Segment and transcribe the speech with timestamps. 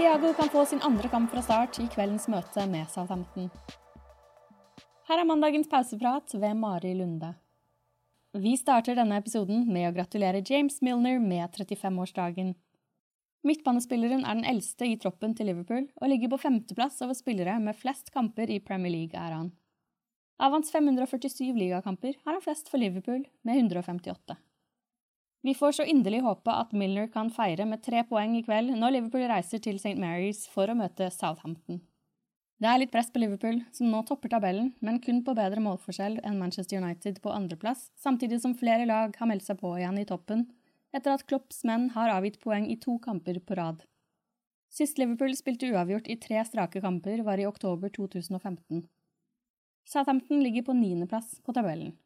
[0.00, 3.50] Thiago kan få sin andre kamp fra start i kveldens møte med Southampton.
[5.10, 7.34] Her er mandagens pauseprat ved Mari Lunde.
[8.32, 12.54] Vi starter denne episoden med å gratulere James Milner med 35-årsdagen.
[13.44, 17.76] Midtbanespilleren er den eldste i troppen til Liverpool og ligger på femteplass over spillere med
[17.76, 19.52] flest kamper i Premier League-æraen.
[20.40, 24.40] Av hans 547 ligakamper har han flest for Liverpool, med 158.
[25.42, 28.92] Vi får så inderlig håpe at Milner kan feire med tre poeng i kveld når
[28.96, 29.96] Liverpool reiser til St.
[29.96, 31.80] Mary's for å møte Southampton.
[32.60, 36.18] Det er litt press på Liverpool, som nå topper tabellen, men kun på bedre målforskjell
[36.28, 40.04] enn Manchester United på andreplass, samtidig som flere lag har meldt seg på igjen i
[40.04, 40.44] toppen,
[40.92, 43.80] etter at Klopps menn har avgitt poeng i to kamper på rad.
[44.68, 48.84] Sist Liverpool spilte uavgjort i tre strake kamper, var i oktober 2015.
[49.88, 51.96] Southampton ligger på niendeplass på tabellen.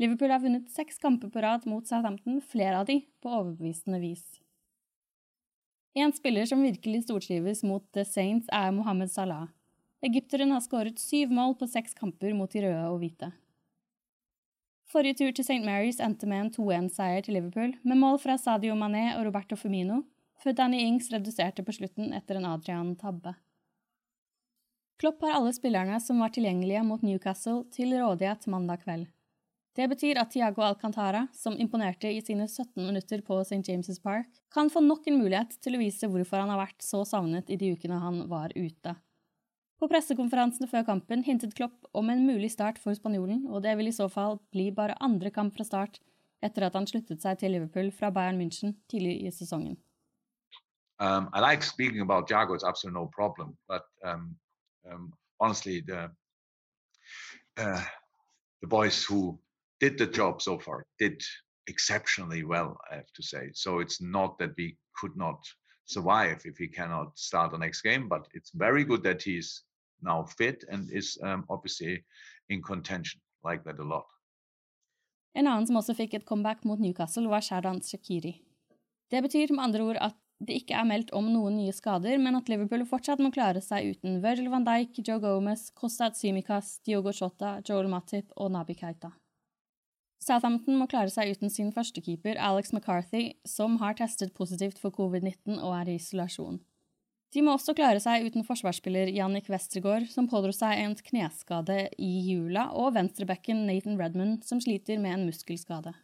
[0.00, 4.24] Liverpool har vunnet seks kamper på rad mot Southampton, flere av de på overbevisende vis.
[5.92, 9.50] En spiller som virkelig stortrives mot The Saints, er Mohammed Salah.
[10.00, 13.28] Egypteren har skåret syv mål på seks kamper mot de røde og hvite.
[14.88, 15.60] Forrige tur til St.
[15.68, 20.00] Mary's endte med en 2-1-seier til Liverpool, med mål fra Sadio Mané og Roberto Firmino,
[20.40, 23.36] før Danny Ings reduserte på slutten etter en Adrian-tabbe.
[24.96, 29.10] Klopp har alle spillerne som var tilgjengelige mot Newcastle, til rådighet mandag kveld.
[29.76, 33.62] Det betyr at Tiago Alcantara, som imponerte i sine 17 minutter på St.
[33.68, 37.04] James' Park, kan få nok en mulighet til å vise hvorfor han har vært så
[37.06, 38.96] savnet i de ukene han var ute.
[39.80, 43.88] På pressekonferansene før kampen hintet Klopp om en mulig start for spanjolen, og det vil
[43.88, 46.00] i så fall bli bare andre kamp fra start
[46.44, 49.78] etter at han sluttet seg til Liverpool fra Bayern München tidlig i sesongen.
[51.00, 51.30] Um,
[58.60, 59.38] the boys who
[59.80, 61.22] did the job so far did
[61.66, 63.50] exceptionally well, I have to say.
[63.54, 65.40] So it's not that we could not
[65.86, 69.62] survive if he cannot start the next game, but it's very good that he's
[70.02, 72.04] now fit and is um, obviously
[72.48, 73.20] in contention.
[73.42, 74.04] Like that a lot.
[75.32, 78.34] En annen som også fikk et comeback mot Newcastle, var Shadan Shakiri.
[79.10, 82.36] Det betyr med andre ord at det ikke er meldt om noen nye skader, men
[82.36, 87.12] at Liverpool fortsatt må klare seg uten Virgil van Dijk, Joe Gomez, Kostas Tsimikas, Diogo
[87.16, 89.12] Jota, Joel Matip og Nabi Keita.
[90.20, 95.56] Southampton må klare seg uten sin førstekeeper Alex McCarthy, som har testet positivt for covid-19
[95.56, 96.60] og er i isolasjon.
[97.30, 102.10] De må også klare seg uten forsvarsspiller Jannik Westergaard, som pådro seg en kneskade i
[102.26, 105.94] jula, og venstrebacken Nathan Redmond, som sliter med en muskelskade.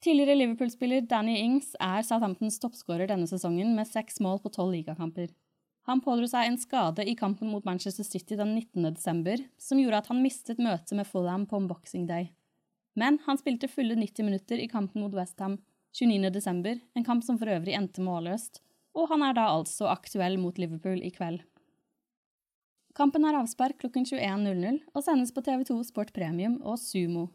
[0.00, 5.28] Tidligere Liverpool-spiller Danny Ings er Southamptons toppskårer denne sesongen med seks mål på tolv ligakamper.
[5.90, 8.94] Han pådro seg en skade i kampen mot Manchester City den 19.
[8.94, 12.30] desember, som gjorde at han mistet møtet med Fulham på Boxing Day.
[13.00, 15.56] Men han spilte fulle 90 minutter i kampen mot Westham
[16.00, 18.60] 29.12., en kamp som for øvrig endte målløst,
[18.94, 21.40] og han er da altså aktuell mot Liverpool i kveld.
[22.94, 27.28] Kampen har avspark klokken 21.00 og sendes på TV2 Sport Premium og Sumo.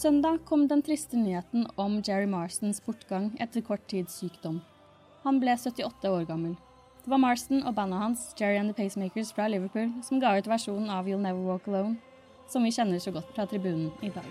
[0.00, 4.60] Søndag kom den triste nyheten om Jerry Marstons bortgang etter kort tids sykdom.
[5.24, 6.56] Han ble 78 år gammel.
[7.10, 10.92] Var Marston og bandet hans, Jerry and the Pacemakers fra Liverpool, som ga ut versjonen
[10.94, 11.96] av You'll Never Walk Alone,
[12.46, 14.28] som vi kjenner så godt fra tribunen i dag.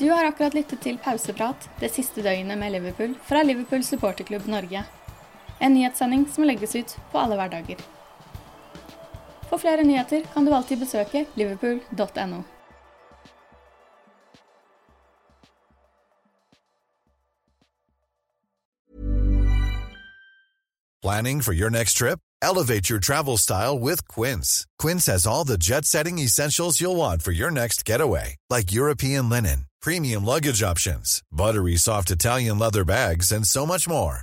[0.00, 4.82] Du har akkurat lyttet til Pauseprat, det siste døgnet med Liverpool fra Liverpool supporterklubb Norge.
[5.60, 7.82] En nyhetssending som legges ut på alle hverdager.
[9.50, 12.42] For flere nyheter kan du alltid besøke liverpool.no.
[21.02, 22.20] Planning for your next trip?
[22.40, 24.66] Elevate your travel style with Quince.
[24.78, 29.28] Quince has all the jet setting essentials you'll want for your next getaway, like European
[29.28, 34.22] linen, premium luggage options, buttery soft Italian leather bags, and so much more.